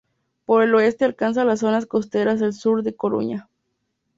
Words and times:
Por 0.45 0.63
el 0.63 0.73
oeste 0.73 1.05
alcanza 1.05 1.45
las 1.45 1.59
zonas 1.59 1.85
costeras 1.85 2.39
del 2.39 2.53
sur 2.53 2.81
de 2.81 2.89
La 2.89 2.97
Coruña. 2.97 3.49